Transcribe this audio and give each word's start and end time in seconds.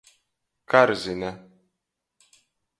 Karzine. 0.71 1.31